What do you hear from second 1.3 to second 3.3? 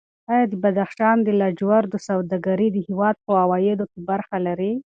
لاجوردو سوداګري د هېواد